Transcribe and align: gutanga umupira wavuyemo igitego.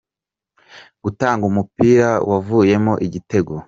gutanga 1.03 1.43
umupira 1.51 2.09
wavuyemo 2.29 2.93
igitego. 3.05 3.53